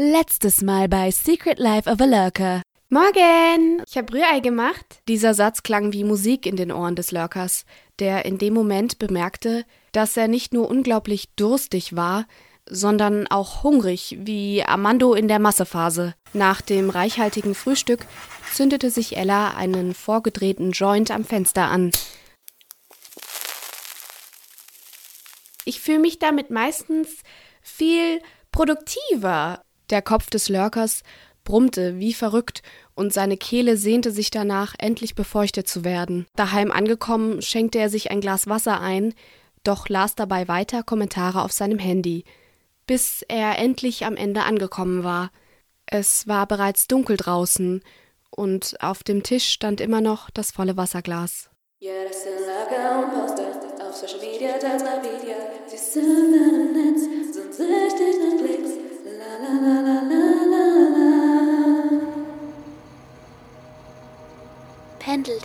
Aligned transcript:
Letztes 0.00 0.62
Mal 0.62 0.88
bei 0.88 1.10
Secret 1.10 1.58
Life 1.58 1.90
of 1.90 2.00
a 2.00 2.04
Lurker. 2.04 2.62
Morgen! 2.88 3.82
Ich 3.84 3.98
habe 3.98 4.12
Rührei 4.12 4.38
gemacht. 4.38 5.02
Dieser 5.08 5.34
Satz 5.34 5.64
klang 5.64 5.92
wie 5.92 6.04
Musik 6.04 6.46
in 6.46 6.54
den 6.54 6.70
Ohren 6.70 6.94
des 6.94 7.10
Lurkers, 7.10 7.64
der 7.98 8.24
in 8.24 8.38
dem 8.38 8.54
Moment 8.54 9.00
bemerkte, 9.00 9.64
dass 9.90 10.16
er 10.16 10.28
nicht 10.28 10.54
nur 10.54 10.70
unglaublich 10.70 11.30
durstig 11.34 11.96
war, 11.96 12.28
sondern 12.70 13.26
auch 13.26 13.64
hungrig, 13.64 14.16
wie 14.20 14.62
Armando 14.62 15.14
in 15.14 15.26
der 15.26 15.40
Massephase. 15.40 16.14
Nach 16.32 16.60
dem 16.60 16.90
reichhaltigen 16.90 17.56
Frühstück 17.56 18.06
zündete 18.54 18.90
sich 18.90 19.16
Ella 19.16 19.56
einen 19.56 19.94
vorgedrehten 19.94 20.70
Joint 20.70 21.10
am 21.10 21.24
Fenster 21.24 21.64
an. 21.64 21.90
Ich 25.64 25.80
fühle 25.80 25.98
mich 25.98 26.20
damit 26.20 26.50
meistens 26.50 27.08
viel 27.62 28.20
produktiver. 28.52 29.64
Der 29.90 30.02
Kopf 30.02 30.30
des 30.30 30.48
Lurkers 30.48 31.02
brummte 31.44 31.98
wie 31.98 32.12
verrückt 32.12 32.62
und 32.94 33.12
seine 33.12 33.36
Kehle 33.38 33.76
sehnte 33.76 34.10
sich 34.10 34.30
danach, 34.30 34.74
endlich 34.78 35.14
befeuchtet 35.14 35.66
zu 35.66 35.82
werden. 35.84 36.26
Daheim 36.36 36.70
angekommen, 36.70 37.40
schenkte 37.40 37.78
er 37.78 37.88
sich 37.88 38.10
ein 38.10 38.20
Glas 38.20 38.48
Wasser 38.48 38.80
ein, 38.80 39.14
doch 39.64 39.88
las 39.88 40.14
dabei 40.14 40.46
weiter 40.46 40.82
Kommentare 40.82 41.42
auf 41.42 41.52
seinem 41.52 41.78
Handy, 41.78 42.24
bis 42.86 43.22
er 43.28 43.58
endlich 43.58 44.04
am 44.04 44.16
Ende 44.16 44.42
angekommen 44.42 45.04
war. 45.04 45.30
Es 45.86 46.28
war 46.28 46.46
bereits 46.46 46.86
dunkel 46.86 47.16
draußen 47.16 47.82
und 48.30 48.76
auf 48.82 49.02
dem 49.02 49.22
Tisch 49.22 49.48
stand 49.48 49.80
immer 49.80 50.02
noch 50.02 50.28
das 50.30 50.50
volle 50.50 50.76
Wasserglas. 50.76 51.48
Ja, 51.80 51.92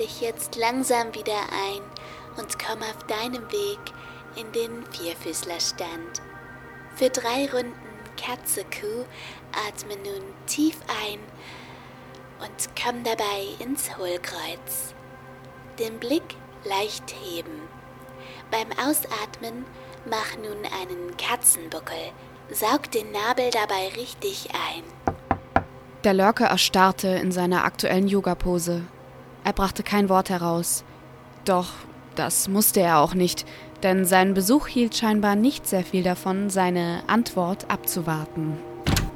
dich 0.04 0.20
jetzt 0.20 0.58
langsam 0.58 1.14
wieder 1.16 1.34
ein 1.34 1.82
und 2.38 2.60
komm 2.60 2.82
auf 2.82 3.04
deinem 3.08 3.50
Weg 3.52 3.80
in 4.36 4.52
den 4.52 4.86
Vierfüßlerstand. 4.92 6.22
Für 6.96 7.10
drei 7.10 7.50
Runden 7.52 7.74
Katze 8.18 8.64
Kuh 8.66 9.06
atme 9.68 9.96
nun 9.96 10.24
tief 10.46 10.78
ein 11.02 11.20
und 12.40 12.70
komm 12.82 13.04
dabei 13.04 13.46
ins 13.60 13.98
Hohlkreuz. 13.98 14.94
Den 15.80 16.00
Blick 16.00 16.36
leicht 16.66 17.16
heben. 17.24 17.62
Beim 18.52 18.68
Ausatmen 18.86 19.66
mach 20.10 20.36
nun 20.38 20.66
einen 20.82 21.16
Katzenbuckel. 21.18 22.12
Saug 22.52 22.92
den 22.92 23.12
Nabel 23.12 23.52
dabei 23.52 23.88
richtig 23.96 24.50
ein. 24.52 24.84
Der 26.04 26.14
Lurker 26.14 26.48
erstarrte 26.48 27.08
in 27.08 27.32
seiner 27.32 27.64
aktuellen 27.64 28.10
Yoga-Pose. 28.10 28.84
Er 29.44 29.54
brachte 29.54 29.84
kein 29.84 30.10
Wort 30.10 30.30
heraus. 30.30 30.84
Doch 31.46 31.70
das 32.16 32.48
musste 32.48 32.80
er 32.80 33.00
auch 33.00 33.14
nicht, 33.14 33.46
denn 33.82 34.06
sein 34.06 34.34
Besuch 34.34 34.68
hielt 34.68 34.96
scheinbar 34.96 35.36
nicht 35.36 35.68
sehr 35.68 35.84
viel 35.84 36.04
davon, 36.04 36.50
seine 36.50 37.04
Antwort 37.08 37.70
abzuwarten. 37.70 38.58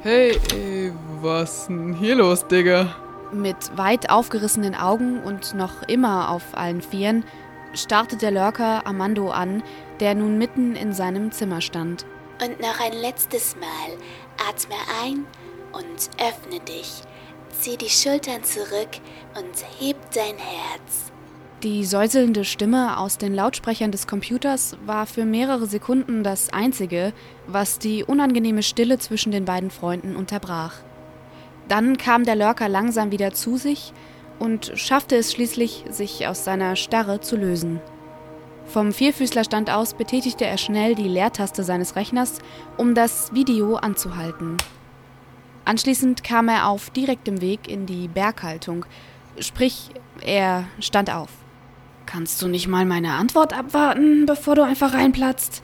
Hey, 0.00 0.38
ey, 0.52 0.92
was 1.22 1.66
denn 1.66 1.94
hier 1.94 2.16
los, 2.16 2.46
Digga? 2.46 2.94
Mit 3.32 3.76
weit 3.76 4.10
aufgerissenen 4.10 4.74
Augen 4.74 5.22
und 5.22 5.54
noch 5.54 5.82
immer 5.82 6.30
auf 6.30 6.42
allen 6.56 6.82
Vieren 6.82 7.24
starrte 7.74 8.16
der 8.16 8.30
Lurker 8.30 8.86
Armando 8.86 9.30
an, 9.30 9.62
der 10.00 10.14
nun 10.14 10.38
mitten 10.38 10.76
in 10.76 10.92
seinem 10.92 11.32
Zimmer 11.32 11.60
stand. 11.60 12.06
Und 12.42 12.60
noch 12.60 12.80
ein 12.80 12.92
letztes 12.92 13.56
Mal 13.56 13.96
atme 14.48 14.76
ein 15.02 15.26
und 15.72 16.10
öffne 16.18 16.60
dich. 16.60 17.02
Zieh 17.60 17.76
die 17.76 17.88
Schultern 17.88 18.42
zurück 18.44 19.00
und 19.34 19.54
heb 19.80 19.96
dein 20.14 20.36
Herz. 20.36 21.12
Die 21.64 21.84
säuselnde 21.84 22.44
Stimme 22.44 22.98
aus 22.98 23.18
den 23.18 23.34
Lautsprechern 23.34 23.90
des 23.90 24.06
Computers 24.06 24.76
war 24.86 25.06
für 25.06 25.24
mehrere 25.24 25.66
Sekunden 25.66 26.22
das 26.22 26.52
Einzige, 26.52 27.12
was 27.48 27.80
die 27.80 28.04
unangenehme 28.04 28.62
Stille 28.62 28.98
zwischen 28.98 29.32
den 29.32 29.44
beiden 29.44 29.72
Freunden 29.72 30.14
unterbrach. 30.14 30.74
Dann 31.66 31.96
kam 31.96 32.24
der 32.24 32.36
Lurker 32.36 32.68
langsam 32.68 33.10
wieder 33.10 33.32
zu 33.34 33.56
sich 33.56 33.92
und 34.38 34.70
schaffte 34.76 35.16
es 35.16 35.32
schließlich, 35.32 35.84
sich 35.90 36.28
aus 36.28 36.44
seiner 36.44 36.76
Starre 36.76 37.20
zu 37.20 37.36
lösen. 37.36 37.80
Vom 38.66 38.92
Vierfüßlerstand 38.92 39.68
aus 39.70 39.94
betätigte 39.94 40.44
er 40.44 40.58
schnell 40.58 40.94
die 40.94 41.08
Leertaste 41.08 41.64
seines 41.64 41.96
Rechners, 41.96 42.38
um 42.76 42.94
das 42.94 43.32
Video 43.34 43.76
anzuhalten. 43.76 44.58
Anschließend 45.68 46.24
kam 46.24 46.48
er 46.48 46.66
auf 46.66 46.88
direktem 46.88 47.42
Weg 47.42 47.68
in 47.68 47.84
die 47.84 48.08
Berghaltung, 48.08 48.86
sprich, 49.38 49.90
er 50.22 50.64
stand 50.80 51.12
auf. 51.12 51.28
Kannst 52.06 52.40
du 52.40 52.48
nicht 52.48 52.68
mal 52.68 52.86
meine 52.86 53.12
Antwort 53.12 53.52
abwarten, 53.52 54.24
bevor 54.24 54.54
du 54.54 54.64
einfach 54.64 54.94
reinplatzt? 54.94 55.62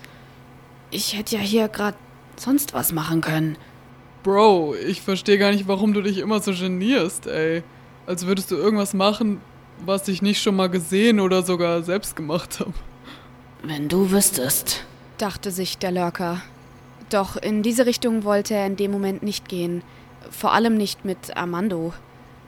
Ich 0.91 1.16
hätte 1.16 1.37
ja 1.37 1.41
hier 1.41 1.69
gerade 1.69 1.97
sonst 2.37 2.75
was 2.75 2.93
machen 2.93 3.22
können. 3.22 3.56
Bro, 4.22 4.75
ich 4.75 5.00
verstehe 5.00 5.38
gar 5.38 5.53
nicht, 5.53 5.69
warum 5.69 5.94
du 5.94 6.03
dich 6.03 6.19
immer 6.19 6.38
so 6.41 6.53
genierst, 6.53 7.26
ey 7.26 7.62
als 8.04 8.26
würdest 8.26 8.50
du 8.50 8.56
irgendwas 8.56 8.93
machen, 8.93 9.41
was 9.87 10.06
ich 10.09 10.20
nicht 10.20 10.43
schon 10.43 10.54
mal 10.54 10.69
gesehen 10.69 11.19
oder 11.19 11.43
sogar 11.43 11.82
selbst 11.82 12.14
gemacht 12.14 12.60
habe. 12.60 12.75
Wenn 13.62 13.88
du 13.88 14.10
wüsstest, 14.10 14.84
dachte 15.16 15.50
sich 15.50 15.78
der 15.78 15.93
Lurker. 15.93 16.43
Doch 17.10 17.37
in 17.37 17.62
diese 17.62 17.87
Richtung 17.87 18.25
wollte 18.25 18.54
er 18.54 18.66
in 18.66 18.76
dem 18.76 18.91
Moment 18.91 19.22
nicht 19.22 19.48
gehen, 19.48 19.82
vor 20.31 20.53
allem 20.53 20.76
nicht 20.76 21.04
mit 21.04 21.37
Armando. 21.37 21.92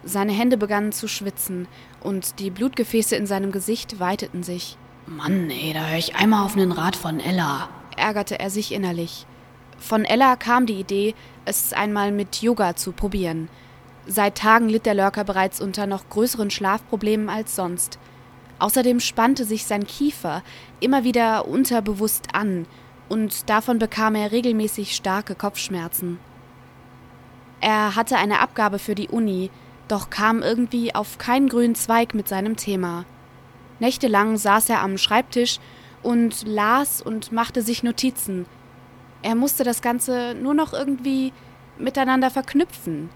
Seine 0.04 0.32
Hände 0.32 0.56
begannen 0.56 0.92
zu 0.92 1.08
schwitzen 1.08 1.68
und 2.00 2.38
die 2.38 2.50
Blutgefäße 2.50 3.16
in 3.16 3.26
seinem 3.26 3.52
Gesicht 3.52 3.98
weiteten 3.98 4.42
sich. 4.42 4.76
Mann, 5.06 5.50
ey, 5.50 5.72
da 5.72 5.86
höre 5.86 5.98
ich 5.98 6.16
einmal 6.16 6.44
auf 6.44 6.56
einen 6.56 6.72
Rat 6.72 6.96
von 6.96 7.20
Ella, 7.20 7.68
ärgerte 7.96 8.38
er 8.38 8.50
sich 8.50 8.72
innerlich. 8.72 9.26
Von 9.78 10.04
Ella 10.04 10.36
kam 10.36 10.66
die 10.66 10.80
Idee, 10.80 11.14
es 11.44 11.72
einmal 11.72 12.12
mit 12.12 12.42
Yoga 12.42 12.76
zu 12.76 12.92
probieren– 12.92 13.48
Seit 14.08 14.38
Tagen 14.38 14.68
litt 14.68 14.86
der 14.86 14.94
Lurker 14.94 15.24
bereits 15.24 15.60
unter 15.60 15.86
noch 15.86 16.08
größeren 16.08 16.50
Schlafproblemen 16.50 17.28
als 17.28 17.56
sonst. 17.56 17.98
Außerdem 18.60 19.00
spannte 19.00 19.44
sich 19.44 19.66
sein 19.66 19.84
Kiefer 19.84 20.42
immer 20.78 21.02
wieder 21.02 21.48
unterbewusst 21.48 22.28
an 22.32 22.66
und 23.08 23.48
davon 23.48 23.78
bekam 23.78 24.14
er 24.14 24.32
regelmäßig 24.32 24.94
starke 24.94 25.34
Kopfschmerzen. 25.34 26.18
Er 27.60 27.96
hatte 27.96 28.16
eine 28.16 28.40
Abgabe 28.40 28.78
für 28.78 28.94
die 28.94 29.08
Uni, 29.08 29.50
doch 29.88 30.10
kam 30.10 30.42
irgendwie 30.42 30.94
auf 30.94 31.18
keinen 31.18 31.48
grünen 31.48 31.74
Zweig 31.74 32.14
mit 32.14 32.28
seinem 32.28 32.56
Thema. 32.56 33.04
Nächtelang 33.78 34.36
saß 34.36 34.70
er 34.70 34.82
am 34.82 34.98
Schreibtisch 34.98 35.58
und 36.02 36.46
las 36.46 37.02
und 37.02 37.32
machte 37.32 37.62
sich 37.62 37.82
Notizen. 37.82 38.46
Er 39.22 39.34
musste 39.34 39.64
das 39.64 39.82
Ganze 39.82 40.34
nur 40.34 40.54
noch 40.54 40.72
irgendwie 40.72 41.32
miteinander 41.78 42.30
verknüpfen. 42.30 43.10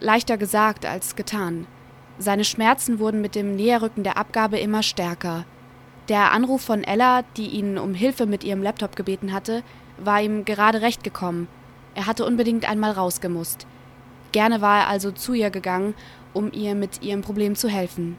Leichter 0.00 0.36
gesagt 0.36 0.86
als 0.86 1.16
getan. 1.16 1.66
Seine 2.18 2.44
Schmerzen 2.44 2.98
wurden 2.98 3.20
mit 3.20 3.34
dem 3.34 3.56
Näherrücken 3.56 4.04
der 4.04 4.16
Abgabe 4.16 4.58
immer 4.58 4.82
stärker. 4.82 5.44
Der 6.08 6.32
Anruf 6.32 6.60
von 6.60 6.84
Ella, 6.84 7.22
die 7.36 7.46
ihn 7.46 7.78
um 7.78 7.94
Hilfe 7.94 8.26
mit 8.26 8.44
ihrem 8.44 8.62
Laptop 8.62 8.94
gebeten 8.94 9.32
hatte, 9.32 9.62
war 9.96 10.20
ihm 10.20 10.44
gerade 10.44 10.82
recht 10.82 11.02
gekommen. 11.02 11.48
Er 11.94 12.06
hatte 12.06 12.26
unbedingt 12.26 12.68
einmal 12.68 12.90
rausgemusst. 12.90 13.66
Gerne 14.32 14.60
war 14.60 14.80
er 14.80 14.88
also 14.88 15.12
zu 15.12 15.32
ihr 15.32 15.50
gegangen, 15.50 15.94
um 16.34 16.52
ihr 16.52 16.74
mit 16.74 17.02
ihrem 17.02 17.22
Problem 17.22 17.54
zu 17.54 17.68
helfen. 17.68 18.18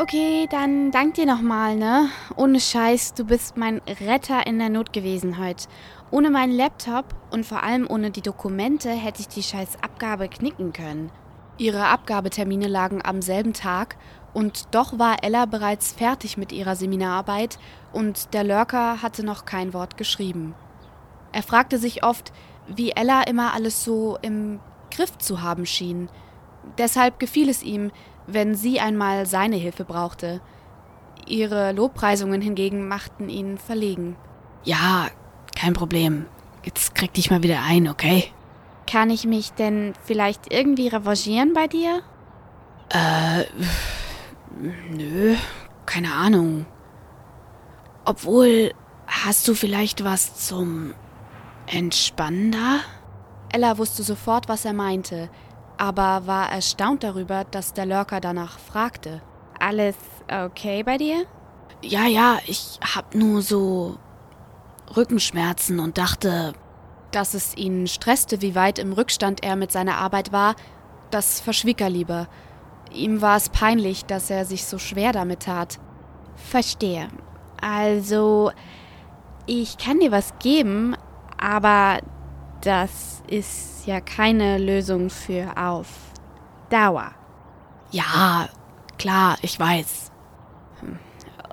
Okay, 0.00 0.46
dann 0.48 0.92
dank 0.92 1.14
dir 1.14 1.26
nochmal, 1.26 1.76
ne? 1.76 2.08
Ohne 2.36 2.60
Scheiß, 2.60 3.14
du 3.14 3.24
bist 3.24 3.58
mein 3.58 3.82
Retter 4.00 4.46
in 4.46 4.58
der 4.58 4.70
Not 4.70 4.92
gewesen 4.92 5.38
heute. 5.38 5.66
Ohne 6.10 6.30
meinen 6.30 6.52
Laptop 6.52 7.04
und 7.30 7.44
vor 7.44 7.64
allem 7.64 7.86
ohne 7.90 8.10
die 8.10 8.22
Dokumente 8.22 8.90
hätte 8.90 9.20
ich 9.20 9.28
die 9.28 9.42
scheiß 9.42 9.82
Abgabe 9.82 10.28
knicken 10.28 10.72
können. 10.72 11.10
Ihre 11.58 11.86
Abgabetermine 11.86 12.68
lagen 12.68 13.00
am 13.04 13.20
selben 13.20 13.52
Tag 13.52 13.96
und 14.32 14.68
doch 14.70 14.98
war 14.98 15.24
Ella 15.24 15.44
bereits 15.44 15.92
fertig 15.92 16.36
mit 16.36 16.52
ihrer 16.52 16.76
Seminararbeit 16.76 17.58
und 17.92 18.32
der 18.32 18.44
Lurker 18.44 19.02
hatte 19.02 19.24
noch 19.24 19.44
kein 19.44 19.74
Wort 19.74 19.96
geschrieben. 19.96 20.54
Er 21.32 21.42
fragte 21.42 21.78
sich 21.78 22.04
oft, 22.04 22.32
wie 22.68 22.92
Ella 22.92 23.22
immer 23.22 23.54
alles 23.54 23.84
so 23.84 24.18
im 24.22 24.60
Griff 24.92 25.18
zu 25.18 25.42
haben 25.42 25.66
schien. 25.66 26.08
Deshalb 26.78 27.18
gefiel 27.18 27.48
es 27.48 27.62
ihm, 27.62 27.90
wenn 28.28 28.54
sie 28.54 28.78
einmal 28.78 29.26
seine 29.26 29.56
Hilfe 29.56 29.84
brauchte. 29.84 30.40
Ihre 31.26 31.72
Lobpreisungen 31.72 32.40
hingegen 32.40 32.86
machten 32.86 33.28
ihn 33.28 33.58
verlegen. 33.58 34.16
Ja, 34.64 35.08
kein 35.56 35.72
Problem. 35.72 36.26
Jetzt 36.64 36.94
krieg 36.94 37.12
dich 37.14 37.30
mal 37.30 37.42
wieder 37.42 37.62
ein, 37.62 37.88
okay? 37.88 38.32
Kann 38.90 39.10
ich 39.10 39.26
mich 39.26 39.52
denn 39.52 39.94
vielleicht 40.04 40.52
irgendwie 40.52 40.88
revanchieren 40.88 41.52
bei 41.52 41.66
dir? 41.66 42.02
Äh, 42.90 43.44
nö, 44.90 45.36
keine 45.84 46.12
Ahnung. 46.14 46.66
Obwohl, 48.04 48.72
Hast 49.08 49.48
du 49.48 49.54
vielleicht 49.54 50.04
was 50.04 50.46
zum 50.46 50.92
Entspannen 51.66 52.52
da? 52.52 52.80
Ella 53.50 53.78
wusste 53.78 54.02
sofort, 54.02 54.48
was 54.48 54.66
er 54.66 54.74
meinte, 54.74 55.30
aber 55.78 56.26
war 56.26 56.52
erstaunt 56.52 57.02
darüber, 57.02 57.44
dass 57.44 57.72
der 57.72 57.86
Lurker 57.86 58.20
danach 58.20 58.58
fragte. 58.58 59.22
Alles 59.58 59.96
okay 60.30 60.82
bei 60.82 60.98
dir? 60.98 61.24
Ja, 61.82 62.06
ja, 62.06 62.38
ich 62.46 62.78
hab 62.94 63.14
nur 63.14 63.40
so 63.40 63.96
Rückenschmerzen 64.94 65.80
und 65.80 65.96
dachte, 65.96 66.52
dass 67.10 67.34
es 67.34 67.56
ihn 67.56 67.86
stresste, 67.86 68.42
wie 68.42 68.54
weit 68.54 68.78
im 68.78 68.92
Rückstand 68.92 69.42
er 69.42 69.56
mit 69.56 69.72
seiner 69.72 69.96
Arbeit 69.96 70.32
war, 70.32 70.54
das 71.10 71.40
verschwieg 71.40 71.80
er 71.80 71.90
lieber. 71.90 72.28
Ihm 72.92 73.20
war 73.20 73.36
es 73.36 73.48
peinlich, 73.48 74.04
dass 74.04 74.30
er 74.30 74.44
sich 74.44 74.64
so 74.64 74.78
schwer 74.78 75.12
damit 75.12 75.40
tat. 75.40 75.78
Verstehe. 76.36 77.08
Also, 77.60 78.52
ich 79.46 79.78
kann 79.78 80.00
dir 80.00 80.12
was 80.12 80.38
geben, 80.38 80.96
aber 81.38 82.00
das 82.60 83.22
ist 83.28 83.86
ja 83.86 84.00
keine 84.00 84.58
Lösung 84.58 85.10
für 85.10 85.56
auf 85.56 85.88
Dauer. 86.70 87.12
Ja, 87.90 88.48
klar, 88.98 89.38
ich 89.42 89.58
weiß. 89.58 90.12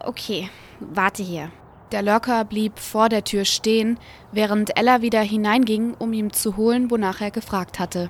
Okay, 0.04 0.50
warte 0.80 1.24
hier. 1.24 1.52
Der 1.92 2.02
Lurker 2.02 2.44
blieb 2.46 2.80
vor 2.80 3.10
der 3.10 3.24
Tür 3.24 3.46
stehen, 3.46 4.00
während 4.32 4.78
Ella 4.78 5.02
wieder 5.02 5.22
hineinging, 5.22 5.94
um 5.98 6.14
ihm 6.14 6.34
zu 6.34 6.58
holen, 6.58 6.90
wonach 6.90 7.22
er 7.22 7.32
gefragt 7.32 7.80
hatte. 7.80 8.10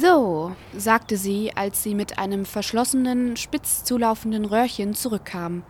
So, 0.00 0.52
sagte 0.76 1.16
sie, 1.16 1.52
als 1.56 1.82
sie 1.82 1.96
mit 1.96 2.18
einem 2.18 2.44
verschlossenen, 2.44 3.36
spitz 3.36 3.82
zulaufenden 3.82 4.44
Röhrchen 4.44 4.94
zurückkam. 4.94 5.64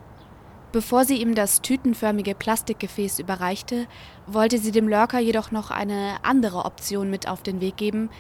Bevor 0.71 1.05
sie 1.05 1.17
ihm 1.17 1.35
das 1.35 1.63
tütenförmige 1.63 2.35
Plastikgefäß 2.35 3.19
überreichte, 3.19 3.87
wollte 4.27 4.59
sie 4.59 4.71
dem 4.71 4.89
Lurker 4.89 5.19
jedoch 5.19 5.51
noch 5.51 5.71
eine 5.71 6.17
andere 6.23 6.65
Option 6.65 7.11
mit 7.11 7.29
auf 7.29 7.43
den 7.43 7.61
Weg 7.61 7.77
geben, 7.77 8.11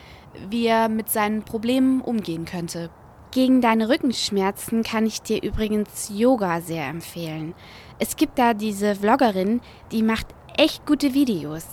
wie 0.49 0.67
er 0.67 0.89
mit 0.89 1.11
seinen 1.11 1.43
Problemen 1.43 2.01
umgehen 2.01 2.47
könnte. 2.47 2.91
Gegen 3.33 3.63
deine 3.63 3.89
Rückenschmerzen 3.89 4.83
kann 4.83 5.07
ich 5.07 5.23
dir 5.23 5.43
übrigens 5.43 6.11
Yoga 6.13 6.61
sehr 6.61 6.87
empfehlen. 6.87 7.55
Es 7.99 8.17
gibt 8.17 8.39
da 8.39 8.53
diese 8.53 8.95
Vloggerin, 8.95 9.63
die 9.91 10.03
macht 10.03 10.27
echt 10.59 10.85
gute 10.85 11.15
Videos. 11.15 11.65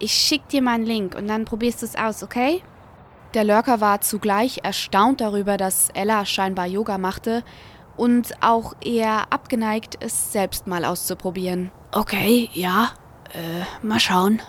Ich 0.00 0.12
schick 0.12 0.48
dir 0.48 0.60
mal 0.60 0.74
einen 0.74 0.86
Link 0.86 1.14
und 1.14 1.28
dann 1.28 1.44
probierst 1.44 1.82
du 1.82 1.86
es 1.86 1.94
aus, 1.94 2.24
okay? 2.24 2.62
Der 3.32 3.44
Lurker 3.44 3.80
war 3.80 4.00
zugleich 4.00 4.60
erstaunt 4.64 5.20
darüber, 5.20 5.56
dass 5.56 5.88
Ella 5.90 6.24
scheinbar 6.24 6.66
Yoga 6.66 6.98
machte 6.98 7.44
und 7.96 8.32
auch 8.42 8.74
eher 8.84 9.32
abgeneigt, 9.32 9.98
es 10.00 10.32
selbst 10.32 10.66
mal 10.66 10.84
auszuprobieren. 10.84 11.70
Okay, 11.92 12.50
ja, 12.54 12.90
äh, 13.32 13.86
mal 13.86 14.00
schauen. 14.00 14.42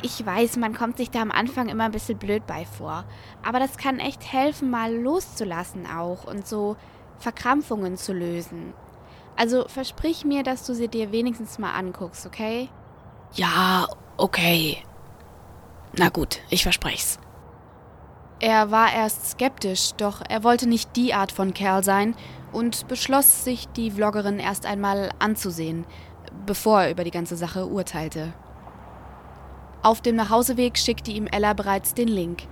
Ich 0.00 0.24
weiß, 0.24 0.56
man 0.58 0.74
kommt 0.74 0.96
sich 0.96 1.10
da 1.10 1.20
am 1.20 1.32
Anfang 1.32 1.68
immer 1.68 1.84
ein 1.84 1.92
bisschen 1.92 2.18
blöd 2.18 2.46
bei 2.46 2.64
vor. 2.64 3.04
Aber 3.44 3.58
das 3.58 3.76
kann 3.76 3.98
echt 3.98 4.32
helfen, 4.32 4.70
mal 4.70 4.94
loszulassen 4.94 5.86
auch 5.86 6.24
und 6.24 6.46
so 6.46 6.76
Verkrampfungen 7.18 7.96
zu 7.96 8.12
lösen. 8.12 8.74
Also 9.36 9.66
versprich 9.66 10.24
mir, 10.24 10.42
dass 10.44 10.66
du 10.66 10.74
sie 10.74 10.88
dir 10.88 11.10
wenigstens 11.10 11.58
mal 11.58 11.72
anguckst, 11.72 12.26
okay? 12.26 12.68
Ja, 13.34 13.86
okay. 14.16 14.82
Na 15.96 16.08
gut, 16.10 16.40
ich 16.48 16.62
versprech's. 16.62 17.18
Er 18.40 18.70
war 18.70 18.92
erst 18.92 19.30
skeptisch, 19.30 19.94
doch 19.94 20.22
er 20.28 20.44
wollte 20.44 20.68
nicht 20.68 20.94
die 20.94 21.12
Art 21.12 21.32
von 21.32 21.54
Kerl 21.54 21.82
sein 21.82 22.14
und 22.52 22.86
beschloss, 22.86 23.42
sich 23.42 23.66
die 23.68 23.90
Vloggerin 23.90 24.38
erst 24.38 24.64
einmal 24.64 25.10
anzusehen, 25.18 25.84
bevor 26.46 26.82
er 26.82 26.90
über 26.92 27.02
die 27.02 27.10
ganze 27.10 27.36
Sache 27.36 27.66
urteilte. 27.66 28.32
Auf 29.82 30.00
dem 30.00 30.16
Nachhauseweg 30.16 30.76
schickte 30.76 31.12
ihm 31.12 31.28
Ella 31.28 31.52
bereits 31.52 31.94
den 31.94 32.08
Link. 32.08 32.42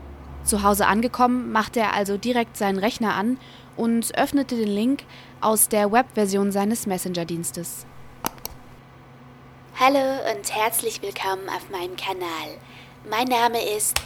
Zu 0.45 0.63
Hause 0.63 0.87
angekommen, 0.87 1.51
machte 1.51 1.81
er 1.81 1.93
also 1.93 2.17
direkt 2.17 2.57
seinen 2.57 2.79
Rechner 2.79 3.17
an 3.17 3.39
und 3.77 4.17
öffnete 4.17 4.55
den 4.55 4.69
Link 4.69 5.03
aus 5.41 5.69
der 5.69 5.91
Webversion 5.91 6.53
seines 6.53 6.87
Messenger-Dienstes. 6.87 7.85
Hallo 9.79 9.99
und 10.33 10.55
herzlich 10.55 11.03
willkommen 11.03 11.49
auf 11.49 11.69
meinem 11.71 11.97
Kanal. 11.97 12.57
Mein 13.11 13.27
Name 13.27 13.59
ist 13.77 14.01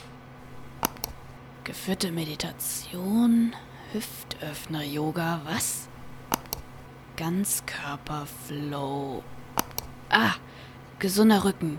Geführte 1.65 2.11
Meditation, 2.11 3.55
Hüftöffner-Yoga, 3.93 5.43
was? 5.45 5.91
Ganzkörperflow. 7.17 9.23
Ah, 10.09 10.37
gesunder 10.99 11.45
Rücken. 11.45 11.79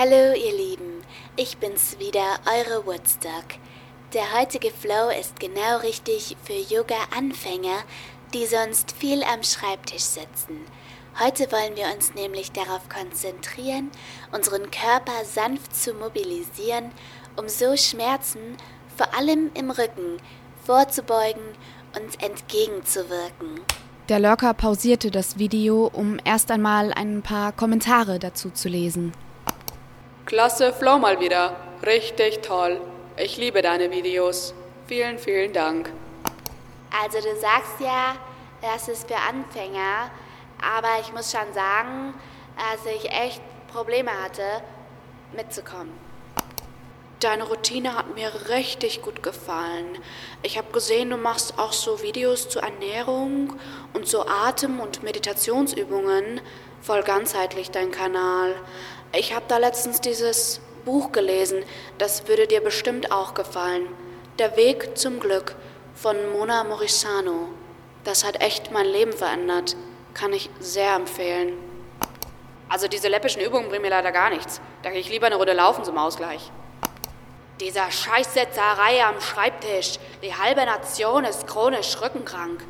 Hallo 0.00 0.32
ihr 0.32 0.56
Lieben, 0.56 1.02
ich 1.34 1.56
bin's 1.56 1.98
wieder, 1.98 2.38
eure 2.46 2.86
Woodstock. 2.86 3.58
Der 4.14 4.38
heutige 4.38 4.70
Flow 4.70 5.10
ist 5.10 5.40
genau 5.40 5.78
richtig 5.78 6.36
für 6.44 6.52
Yoga-Anfänger, 6.52 7.82
die 8.32 8.46
sonst 8.46 8.92
viel 8.92 9.24
am 9.24 9.42
Schreibtisch 9.42 10.04
sitzen. 10.04 10.60
Heute 11.18 11.50
wollen 11.50 11.74
wir 11.74 11.92
uns 11.92 12.14
nämlich 12.14 12.52
darauf 12.52 12.88
konzentrieren, 12.88 13.90
unseren 14.30 14.70
Körper 14.70 15.24
sanft 15.24 15.74
zu 15.74 15.94
mobilisieren 15.94 16.92
um 17.34 17.48
so 17.48 17.76
Schmerzen, 17.76 18.56
vor 18.96 19.12
allem 19.18 19.50
im 19.54 19.72
Rücken, 19.72 20.18
vorzubeugen 20.64 21.42
und 21.96 22.22
entgegenzuwirken. 22.22 23.62
Der 24.08 24.20
Lurker 24.20 24.54
pausierte 24.54 25.10
das 25.10 25.40
Video, 25.40 25.90
um 25.92 26.18
erst 26.24 26.52
einmal 26.52 26.92
ein 26.92 27.22
paar 27.22 27.50
Kommentare 27.50 28.20
dazu 28.20 28.50
zu 28.50 28.68
lesen. 28.68 29.12
Klasse 30.28 30.74
Flow 30.74 30.98
mal 30.98 31.20
wieder. 31.20 31.56
Richtig 31.86 32.42
toll. 32.42 32.82
Ich 33.16 33.38
liebe 33.38 33.62
deine 33.62 33.90
Videos. 33.90 34.52
Vielen, 34.86 35.18
vielen 35.18 35.54
Dank. 35.54 35.90
Also 37.02 37.16
du 37.26 37.34
sagst 37.34 37.80
ja, 37.80 38.14
das 38.60 38.88
ist 38.88 39.08
für 39.08 39.16
Anfänger, 39.16 40.10
aber 40.60 41.00
ich 41.00 41.14
muss 41.14 41.32
schon 41.32 41.50
sagen, 41.54 42.12
dass 42.58 42.84
ich 42.94 43.10
echt 43.10 43.40
Probleme 43.72 44.10
hatte, 44.22 44.42
mitzukommen. 45.34 45.94
Deine 47.20 47.44
Routine 47.44 47.96
hat 47.96 48.14
mir 48.14 48.30
richtig 48.50 49.00
gut 49.00 49.22
gefallen. 49.22 49.96
Ich 50.42 50.58
habe 50.58 50.70
gesehen, 50.72 51.08
du 51.08 51.16
machst 51.16 51.58
auch 51.58 51.72
so 51.72 52.02
Videos 52.02 52.50
zur 52.50 52.62
Ernährung 52.62 53.54
und 53.94 54.06
so 54.06 54.26
Atem- 54.26 54.78
und 54.78 55.02
Meditationsübungen. 55.02 56.42
Voll 56.82 57.02
ganzheitlich 57.02 57.70
dein 57.70 57.90
Kanal. 57.90 58.54
Ich 59.12 59.34
habe 59.34 59.46
da 59.48 59.56
letztens 59.56 60.02
dieses 60.02 60.60
Buch 60.84 61.12
gelesen, 61.12 61.64
das 61.96 62.28
würde 62.28 62.46
dir 62.46 62.60
bestimmt 62.60 63.10
auch 63.10 63.32
gefallen. 63.32 63.86
Der 64.38 64.56
Weg 64.56 64.98
zum 64.98 65.18
Glück 65.18 65.54
von 65.94 66.16
Mona 66.32 66.62
Morisano. 66.62 67.48
Das 68.04 68.22
hat 68.22 68.42
echt 68.42 68.70
mein 68.70 68.86
Leben 68.86 69.14
verändert. 69.14 69.76
Kann 70.12 70.34
ich 70.34 70.50
sehr 70.60 70.94
empfehlen. 70.94 71.54
Also 72.68 72.86
diese 72.86 73.08
läppischen 73.08 73.40
Übungen 73.40 73.68
bringen 73.68 73.82
mir 73.82 73.90
leider 73.90 74.12
gar 74.12 74.28
nichts. 74.28 74.60
Da 74.82 74.90
gehe 74.90 75.00
ich 75.00 75.08
lieber 75.08 75.26
eine 75.26 75.36
Runde 75.36 75.54
laufen 75.54 75.84
zum 75.84 75.96
Ausgleich. 75.96 76.52
Dieser 77.60 77.90
Scheißsetzerei 77.90 79.04
am 79.04 79.20
Schreibtisch. 79.22 79.98
Die 80.22 80.34
halbe 80.34 80.64
Nation 80.66 81.24
ist 81.24 81.46
chronisch 81.46 82.00
rückenkrank. 82.00 82.62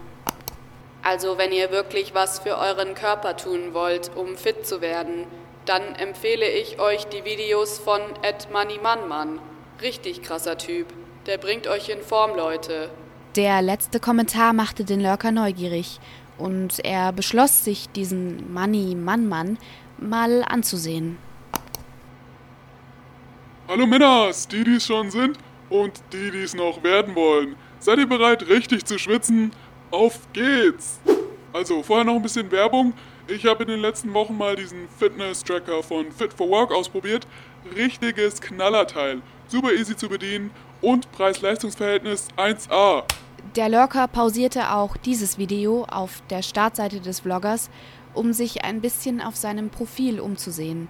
Also, 1.02 1.36
wenn 1.36 1.52
ihr 1.52 1.72
wirklich 1.72 2.14
was 2.14 2.38
für 2.38 2.58
euren 2.58 2.94
Körper 2.94 3.36
tun 3.36 3.74
wollt, 3.74 4.10
um 4.14 4.36
fit 4.36 4.66
zu 4.66 4.80
werden, 4.80 5.26
dann 5.68 5.94
empfehle 5.96 6.48
ich 6.48 6.80
euch 6.80 7.04
die 7.06 7.24
Videos 7.24 7.78
von 7.78 8.00
Ed 8.22 8.48
Money 8.50 8.80
Richtig 9.82 10.22
krasser 10.22 10.56
Typ. 10.56 10.86
Der 11.26 11.36
bringt 11.36 11.66
euch 11.66 11.90
in 11.90 12.00
Form, 12.00 12.34
Leute. 12.36 12.90
Der 13.36 13.60
letzte 13.60 14.00
Kommentar 14.00 14.54
machte 14.54 14.84
den 14.84 15.02
Lurker 15.02 15.30
neugierig 15.30 16.00
und 16.38 16.82
er 16.84 17.12
beschloss, 17.12 17.64
sich 17.64 17.90
diesen 17.90 18.52
Money 18.52 18.94
Mann 18.94 19.58
mal 19.98 20.42
anzusehen. 20.48 21.18
Hallo 23.68 23.86
Männers, 23.86 24.48
die 24.48 24.64
dies 24.64 24.86
schon 24.86 25.10
sind 25.10 25.36
und 25.68 26.00
die 26.12 26.30
dies 26.30 26.54
noch 26.54 26.82
werden 26.82 27.14
wollen. 27.14 27.56
Seid 27.78 27.98
ihr 27.98 28.08
bereit, 28.08 28.48
richtig 28.48 28.86
zu 28.86 28.98
schwitzen? 28.98 29.52
Auf 29.90 30.20
geht's! 30.32 31.00
Also, 31.52 31.82
vorher 31.82 32.04
noch 32.04 32.16
ein 32.16 32.22
bisschen 32.22 32.50
Werbung. 32.50 32.94
Ich 33.30 33.44
habe 33.44 33.64
in 33.64 33.68
den 33.68 33.80
letzten 33.80 34.14
Wochen 34.14 34.38
mal 34.38 34.56
diesen 34.56 34.88
Fitness-Tracker 34.88 35.82
von 35.82 36.10
Fit 36.12 36.32
for 36.32 36.48
Work 36.48 36.72
ausprobiert. 36.72 37.26
Richtiges 37.76 38.40
Knallerteil. 38.40 39.20
Super 39.48 39.74
easy 39.74 39.94
zu 39.94 40.08
bedienen 40.08 40.50
und 40.80 41.12
Preis-Leistungs-Verhältnis 41.12 42.28
1A. 42.38 43.02
Der 43.54 43.68
Lurker 43.68 44.08
pausierte 44.08 44.72
auch 44.72 44.96
dieses 44.96 45.36
Video 45.36 45.84
auf 45.90 46.22
der 46.30 46.40
Startseite 46.40 47.00
des 47.00 47.20
Vloggers, 47.20 47.68
um 48.14 48.32
sich 48.32 48.64
ein 48.64 48.80
bisschen 48.80 49.20
auf 49.20 49.36
seinem 49.36 49.68
Profil 49.68 50.20
umzusehen. 50.20 50.88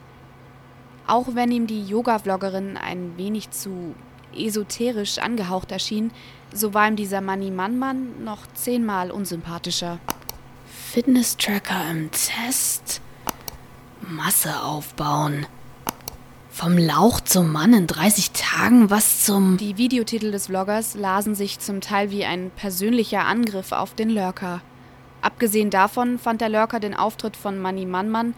Auch 1.09 1.35
wenn 1.35 1.50
ihm 1.50 1.66
die 1.66 1.87
Yoga-Vloggerin 1.87 2.76
ein 2.76 3.14
wenig 3.16 3.50
zu 3.50 3.97
esoterisch 4.33 5.18
angehaucht 5.18 5.73
erschien, 5.73 6.12
so 6.54 6.73
war 6.73 6.87
ihm 6.87 6.95
dieser 6.95 7.21
Manni 7.21 7.50
Mann 7.50 7.80
Mann 7.80 8.23
noch 8.23 8.47
zehnmal 8.54 9.11
unsympathischer. 9.11 9.99
Fitness-Tracker 10.92 11.90
im 11.90 12.11
Test. 12.11 13.00
Masse 14.00 14.62
aufbauen. 14.62 15.47
Vom 16.50 16.78
Lauch 16.78 17.21
zum 17.21 17.52
Mann 17.52 17.73
in 17.73 17.87
30 17.87 18.30
Tagen, 18.33 18.90
was 18.90 19.25
zum... 19.25 19.59
Die 19.59 19.76
Videotitel 19.76 20.30
des 20.30 20.47
Vloggers 20.47 20.95
lasen 20.95 21.35
sich 21.35 21.59
zum 21.59 21.80
Teil 21.80 22.11
wie 22.11 22.25
ein 22.25 22.50
persönlicher 22.57 23.26
Angriff 23.26 23.73
auf 23.73 23.95
den 23.95 24.11
Lurker. 24.11 24.61
Abgesehen 25.21 25.71
davon 25.71 26.18
fand 26.18 26.40
der 26.40 26.49
Lurker 26.49 26.80
den 26.80 26.95
Auftritt 26.95 27.37
von 27.37 27.59
Manny 27.59 27.87
Mannmann 27.87 28.35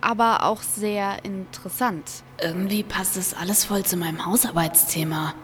aber 0.00 0.44
auch 0.44 0.62
sehr 0.62 1.24
interessant. 1.24 2.22
Irgendwie 2.40 2.82
passt 2.82 3.16
es 3.16 3.34
alles 3.34 3.64
voll 3.64 3.84
zu 3.84 3.96
meinem 3.96 4.24
Hausarbeitsthema. 4.26 5.34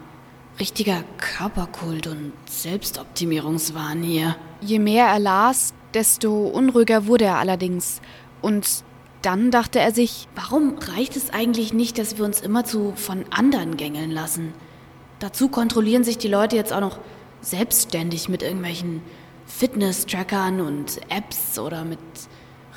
Richtiger 0.59 1.03
Körperkult 1.17 2.07
und 2.07 2.31
Selbstoptimierungswahn 2.49 4.03
hier. 4.03 4.35
Je 4.61 4.79
mehr 4.79 5.07
er 5.07 5.19
las, 5.19 5.73
desto 5.93 6.47
unruhiger 6.47 7.07
wurde 7.07 7.25
er 7.25 7.37
allerdings. 7.37 8.01
Und 8.41 8.83
dann 9.21 9.51
dachte 9.51 9.79
er 9.79 9.93
sich, 9.93 10.27
warum 10.35 10.77
reicht 10.77 11.15
es 11.15 11.29
eigentlich 11.29 11.73
nicht, 11.73 11.97
dass 11.97 12.17
wir 12.17 12.25
uns 12.25 12.41
immerzu 12.41 12.93
von 12.95 13.25
anderen 13.29 13.77
gängeln 13.77 14.11
lassen? 14.11 14.53
Dazu 15.19 15.47
kontrollieren 15.47 16.03
sich 16.03 16.17
die 16.17 16.27
Leute 16.27 16.55
jetzt 16.55 16.73
auch 16.73 16.81
noch 16.81 16.99
selbstständig 17.41 18.27
mit 18.27 18.43
irgendwelchen 18.43 19.01
Fitness-Trackern 19.45 20.61
und 20.61 20.99
Apps 21.09 21.57
oder 21.59 21.85
mit 21.85 21.99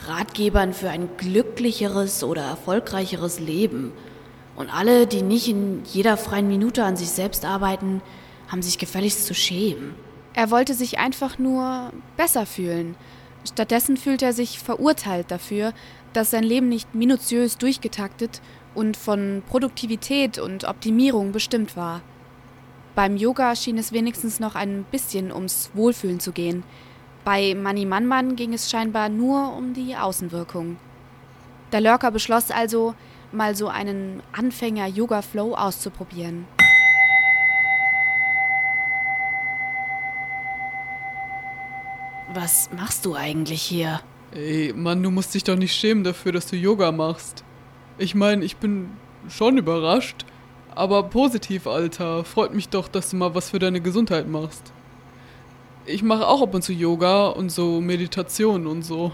Ratgebern 0.07 0.73
für 0.73 0.91
ein 0.91 1.09
glücklicheres 1.17 2.23
oder 2.23 2.43
erfolgreicheres 2.43 3.41
Leben. 3.41 3.93
Und 4.55 4.71
alle, 4.71 5.07
die 5.07 5.23
nicht 5.23 5.49
in 5.49 5.83
jeder 5.85 6.17
freien 6.17 6.49
Minute 6.49 6.85
an 6.85 6.97
sich 6.97 7.11
selbst 7.11 7.45
arbeiten, 7.45 8.03
haben 8.49 8.63
sich 8.63 8.79
gefälligst 8.79 9.27
zu 9.27 9.35
schämen. 9.35 9.95
Er 10.37 10.51
wollte 10.51 10.75
sich 10.75 10.99
einfach 10.99 11.39
nur 11.39 11.93
besser 12.19 12.45
fühlen. 12.45 12.95
Stattdessen 13.49 13.97
fühlt 13.97 14.21
er 14.21 14.35
sich 14.35 14.59
verurteilt 14.59 15.31
dafür, 15.31 15.73
dass 16.13 16.31
sein 16.31 16.45
Leben 16.45 16.69
nicht 16.69 16.95
minutiös 16.95 17.57
durchgetaktet 17.57 18.43
und 18.75 18.99
von 18.99 19.43
Produktivität 19.49 20.39
und 20.39 20.65
Optimierung 20.65 21.33
bestimmt 21.33 21.75
war. 21.75 22.03
Beim 22.95 23.17
Yoga 23.17 23.57
schien 23.57 23.79
es 23.79 23.93
wenigstens 23.93 24.39
noch 24.39 24.55
ein 24.55 24.85
bisschen 24.91 25.33
ums 25.33 25.71
Wohlfühlen 25.73 26.21
zu 26.21 26.33
gehen. 26.33 26.65
Bei 27.25 27.55
Mani 27.55 27.87
Manman 27.87 28.37
ging 28.37 28.53
es 28.53 28.71
scheinbar 28.71 29.09
nur 29.09 29.55
um 29.57 29.73
die 29.73 29.97
Außenwirkung. 29.97 30.77
Der 31.73 31.81
Lurker 31.81 32.11
beschloss 32.11 32.51
also, 32.51 32.95
mal 33.33 33.57
so 33.57 33.69
einen 33.69 34.23
Anfänger-Yoga-Flow 34.33 35.55
auszuprobieren. 35.55 36.47
Was 42.39 42.69
machst 42.77 43.07
du 43.07 43.15
eigentlich 43.15 43.63
hier? 43.63 43.99
Ey, 44.31 44.75
Mann, 44.77 45.03
du 45.03 45.11
musst 45.11 45.35
dich 45.35 45.43
doch 45.43 45.57
nicht 45.57 45.75
schämen 45.75 46.05
dafür, 46.05 46.33
dass 46.33 46.47
du 46.47 46.55
Yoga 46.55 46.93
machst. 46.93 47.45
Ich 47.97 48.15
meine, 48.15 48.45
ich 48.45 48.59
bin 48.59 48.91
schon 49.27 49.57
überrascht, 49.57 50.27
aber 50.75 51.05
positiv, 51.05 51.67
Alter. 51.67 52.25
Freut 52.25 52.53
mich 52.53 52.69
doch, 52.69 52.89
dass 52.89 53.09
du 53.09 53.17
mal 53.17 53.35
was 53.35 53.49
für 53.49 53.59
deine 53.59 53.81
Gesundheit 53.81 54.29
machst. 54.29 54.75
Ich 55.87 56.03
mache 56.03 56.29
auch 56.29 56.43
ab 56.43 56.55
und 56.55 56.61
zu 56.61 56.75
Yoga 56.75 57.29
und 57.29 57.51
so 57.51 57.81
Meditation 57.81 58.67
und 58.67 58.83
so. 58.83 59.13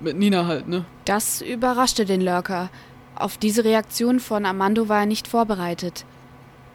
Mit 0.00 0.18
Nina 0.18 0.44
halt, 0.44 0.66
ne? 0.66 0.86
Das 1.04 1.40
überraschte 1.40 2.04
den 2.04 2.20
Lurker. 2.20 2.68
Auf 3.14 3.38
diese 3.38 3.62
Reaktion 3.62 4.18
von 4.18 4.44
Armando 4.44 4.88
war 4.88 5.00
er 5.00 5.06
nicht 5.06 5.28
vorbereitet. 5.28 6.04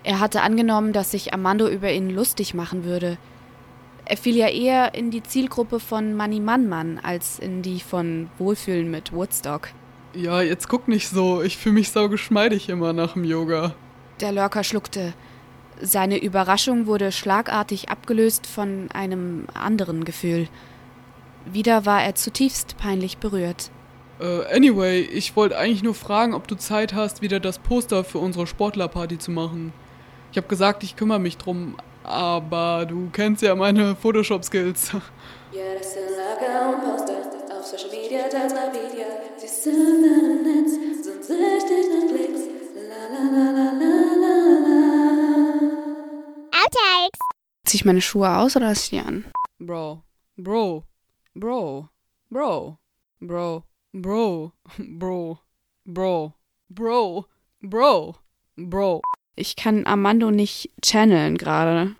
Er 0.03 0.21
hatte 0.21 0.41
angenommen, 0.41 0.93
dass 0.93 1.11
sich 1.11 1.33
Armando 1.33 1.67
über 1.67 1.91
ihn 1.91 2.09
lustig 2.09 2.53
machen 2.53 2.85
würde. 2.85 3.17
Er 4.09 4.17
fiel 4.17 4.35
ja 4.35 4.47
eher 4.47 4.95
in 4.95 5.11
die 5.11 5.21
Zielgruppe 5.21 5.79
von 5.79 6.15
Manny 6.15 6.39
Mannmann 6.39 6.97
als 6.97 7.37
in 7.37 7.61
die 7.61 7.79
von 7.79 8.27
Wohlfühlen 8.39 8.89
mit 8.89 9.13
Woodstock. 9.13 9.69
Ja, 10.15 10.41
jetzt 10.41 10.67
guck 10.67 10.87
nicht 10.87 11.07
so. 11.07 11.43
Ich 11.43 11.57
fühle 11.57 11.75
mich 11.75 11.91
saugeschmeidig 11.91 12.69
immer 12.69 12.91
nach 12.91 13.13
dem 13.13 13.23
Yoga. 13.23 13.75
Der 14.19 14.31
Lurker 14.31 14.63
schluckte. 14.63 15.13
Seine 15.79 16.17
Überraschung 16.17 16.87
wurde 16.87 17.11
schlagartig 17.11 17.89
abgelöst 17.89 18.47
von 18.47 18.89
einem 18.91 19.45
anderen 19.53 20.05
Gefühl. 20.05 20.47
Wieder 21.45 21.85
war 21.85 22.01
er 22.01 22.15
zutiefst 22.15 22.77
peinlich 22.77 23.19
berührt. 23.19 23.69
Uh, 24.19 24.41
anyway, 24.51 25.01
ich 25.01 25.35
wollte 25.35 25.55
eigentlich 25.55 25.83
nur 25.83 25.93
fragen, 25.93 26.33
ob 26.33 26.47
du 26.47 26.55
Zeit 26.55 26.95
hast, 26.95 27.21
wieder 27.21 27.39
das 27.39 27.59
Poster 27.59 28.03
für 28.03 28.17
unsere 28.17 28.47
Sportlerparty 28.47 29.19
zu 29.19 29.29
machen. 29.29 29.71
Ich 30.31 30.37
habe 30.37 30.47
gesagt, 30.47 30.81
ich 30.81 30.95
kümmere 30.95 31.19
mich 31.19 31.37
drum, 31.37 31.75
aber 32.03 32.85
du 32.85 33.09
kennst 33.11 33.41
ja 33.41 33.55
meine 33.55 33.95
Photoshop-Skills. 33.95 34.91
Ja, 35.51 35.73
das 35.77 35.93
sind 35.93 36.09
Lager 36.11 36.69
und 36.69 36.81
Poster 36.83 37.13
auf 37.57 37.65
Social 37.65 37.89
Media, 37.89 38.21
mal 38.53 38.71
Video. 38.71 39.07
Sie 39.37 39.47
sind 39.47 40.05
im 40.05 40.43
Netz, 40.43 40.73
sind 41.03 41.23
süchtig 41.23 41.85
nach 41.91 42.07
Klicks. 42.07 42.41
La 42.75 43.03
la 43.13 43.23
la 43.31 43.45
la 43.51 43.67
la 43.79 43.93
la 44.65 44.79
Outtakes! 46.51 47.19
Zieh 47.65 47.77
ich 47.77 47.85
meine 47.85 48.01
Schuhe 48.01 48.29
aus 48.37 48.55
oder 48.55 48.67
lass 48.67 48.83
ich 48.83 48.89
die 48.91 48.99
an? 48.99 49.25
Bro, 49.59 50.03
Bro, 50.37 50.85
Bro, 51.33 51.89
Bro, 52.29 52.77
Bro. 53.19 53.63
Bro, 53.91 54.53
Bro, 54.71 55.39
Bro, 55.83 56.33
Bro, 56.69 57.25
Bro, 57.59 58.15
Bro. 58.55 59.01
Ich 59.35 59.55
kann 59.55 59.85
Armando 59.85 60.31
nicht 60.31 60.71
channeln 60.81 61.37
gerade. 61.37 61.95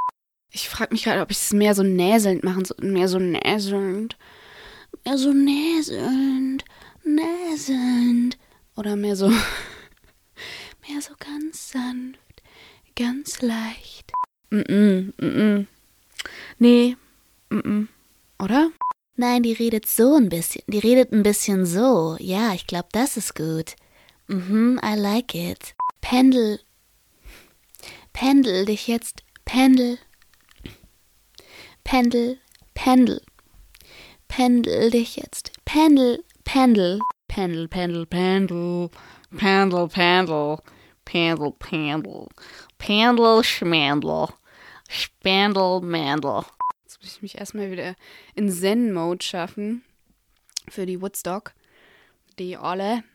Ich 0.51 0.67
frage 0.67 0.93
mich 0.93 1.03
gerade, 1.03 1.21
ob 1.21 1.31
ich 1.31 1.37
es 1.37 1.53
mehr 1.53 1.75
so 1.75 1.83
näselnd 1.83 2.43
machen 2.43 2.65
soll. 2.65 2.77
Mehr 2.81 3.07
so 3.07 3.19
näselnd. 3.19 4.17
Mehr 5.05 5.17
so 5.17 5.33
näselnd. 5.33 6.65
Näselnd. 7.03 8.37
Oder 8.75 8.95
mehr 8.95 9.15
so. 9.15 9.29
mehr 10.87 11.01
so 11.01 11.13
ganz 11.19 11.71
sanft. 11.71 12.19
Ganz 12.95 13.41
leicht. 13.41 14.11
Mm 14.49 14.59
-mm, 14.59 15.13
mm 15.17 15.37
-mm. 15.37 15.65
Nee. 16.57 16.97
Mm 17.49 17.59
-mm. 17.59 17.87
Oder? 18.43 18.71
Nein, 19.15 19.43
die 19.43 19.53
redet 19.53 19.85
so 19.85 20.15
ein 20.15 20.29
bisschen. 20.29 20.63
Die 20.67 20.79
redet 20.79 21.11
ein 21.11 21.23
bisschen 21.23 21.65
so. 21.65 22.15
Ja, 22.19 22.53
ich 22.53 22.67
glaube, 22.67 22.87
das 22.93 23.17
ist 23.17 23.35
gut. 23.35 23.75
Mhm, 24.27 24.79
I 24.83 24.95
like 24.95 25.35
it. 25.35 25.75
Pendel. 25.99 26.59
Pendel 28.19 28.65
dich 28.65 28.87
jetzt. 28.89 29.23
Pendel. 29.45 29.97
Pendel. 31.85 32.41
Pendel. 32.73 33.21
Pendel 34.27 34.91
dich 34.91 35.15
jetzt. 35.15 35.53
Pendel. 35.63 36.25
Pendel. 36.43 36.99
Pendel, 37.29 37.69
pendel, 37.69 38.05
pendel. 38.05 38.89
Pendel, 39.37 39.87
pendel. 39.87 40.57
Pendel, 41.05 41.51
pendel. 41.59 42.27
Pendel, 42.77 43.43
schmandel. 43.45 44.27
Spandel, 44.89 45.79
mandel 45.79 46.43
muss 47.01 47.13
ich 47.15 47.21
mich 47.21 47.37
erstmal 47.37 47.71
wieder 47.71 47.95
in 48.35 48.51
Zen-Mode 48.51 49.23
schaffen. 49.23 49.85
Für 50.67 50.85
die 50.85 51.01
Woodstock. 51.01 51.53
Die 52.37 52.57
Olle. 52.57 53.05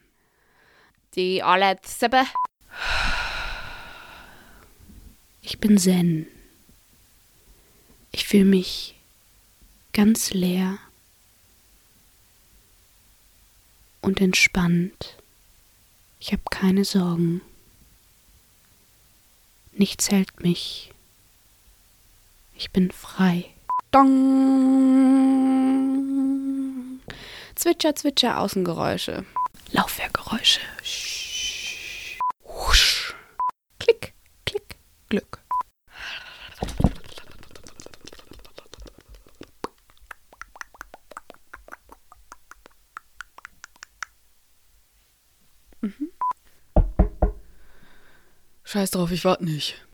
Die 1.14 1.42
Olle 1.44 1.76
Zippe. 1.82 2.24
Ich 5.46 5.60
bin 5.60 5.76
Zen. 5.76 6.26
Ich 8.12 8.26
fühle 8.26 8.46
mich 8.46 8.94
ganz 9.92 10.30
leer 10.32 10.78
und 14.00 14.22
entspannt. 14.22 15.18
Ich 16.18 16.32
habe 16.32 16.42
keine 16.50 16.86
Sorgen. 16.86 17.42
Nichts 19.72 20.10
hält 20.10 20.40
mich. 20.40 20.90
Ich 22.56 22.70
bin 22.70 22.90
frei. 22.90 23.50
Dong. 23.90 24.14
Zwitscher, 27.54 27.94
Zwitscher, 27.94 28.40
Außengeräusche. 28.40 29.26
Laufwerkgeräusche. 29.72 30.60
Husch. 32.44 33.14
Klick, 33.78 34.14
Klick, 34.46 34.76
Glück. 35.08 35.40
Mhm. 45.80 46.10
Scheiß 48.74 48.90
drauf, 48.90 49.12
ich 49.12 49.24
warte 49.24 49.44
nicht. 49.44 49.86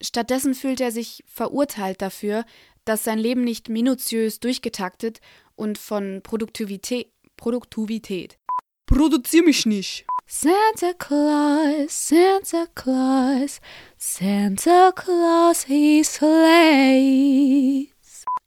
Stattdessen 0.00 0.54
fühlt 0.54 0.80
er 0.80 0.92
sich 0.92 1.22
verurteilt 1.26 2.00
dafür, 2.00 2.46
dass 2.86 3.04
sein 3.04 3.18
Leben 3.18 3.44
nicht 3.44 3.68
minutiös 3.68 4.40
durchgetaktet 4.40 5.20
und 5.56 5.76
von 5.76 6.22
Produktivität. 6.22 7.12
Produktivität. 7.36 8.38
Produzier 8.86 9.42
mich 9.42 9.66
nicht. 9.66 10.06
Santa 10.26 10.94
Claus, 10.98 12.08
Santa 12.08 12.64
Claus, 12.74 13.60
Santa 13.98 14.90
Claus, 14.92 15.64
he 15.64 16.02
slays. 16.02 17.92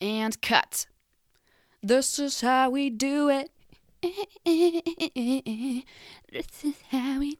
And 0.01 0.41
cut. 0.41 0.87
This 1.87 2.17
is 2.17 2.41
how 2.41 2.73
we 2.73 2.89
do 2.89 3.29
it. 3.29 3.51
This 6.31 6.63
is 6.63 6.73
how 6.91 7.19
we 7.19 7.37